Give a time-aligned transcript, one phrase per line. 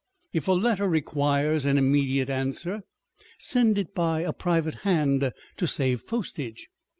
[0.33, 2.81] If a letter requires an immediate answer,
[3.37, 6.69] send it by a private hand to save postage.